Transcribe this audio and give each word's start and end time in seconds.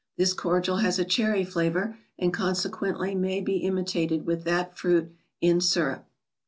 This 0.17 0.33
cordial 0.33 0.77
has 0.77 0.97
a 0.97 1.05
cherry 1.05 1.43
flavor, 1.43 1.95
and 2.17 2.33
consequently 2.33 3.13
may 3.13 3.39
be 3.39 3.57
imitated 3.57 4.25
with 4.25 4.45
that 4.45 4.75
fruit 4.75 5.13
in 5.41 5.61
syrup. 5.61 6.07